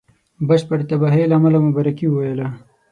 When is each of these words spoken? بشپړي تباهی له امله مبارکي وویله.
بشپړي 0.47 0.83
تباهی 0.91 1.23
له 1.29 1.35
امله 1.37 1.57
مبارکي 1.67 2.07
وویله. 2.09 2.47